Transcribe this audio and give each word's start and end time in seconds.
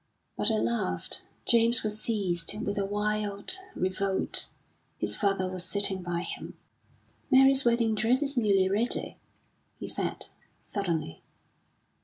But 0.35 0.49
at 0.49 0.63
last 0.63 1.21
James 1.45 1.83
was 1.83 2.01
seized 2.01 2.59
with 2.65 2.79
a 2.79 2.87
wild 2.87 3.53
revolt. 3.75 4.49
His 4.97 5.15
father 5.15 5.47
was 5.47 5.63
sitting 5.63 6.01
by 6.01 6.21
him. 6.21 6.57
"Mary's 7.29 7.65
wedding 7.65 7.93
dress 7.93 8.23
is 8.23 8.35
nearly 8.35 8.67
ready," 8.67 9.19
he 9.77 9.87
said, 9.87 10.29
suddenly. 10.59 11.21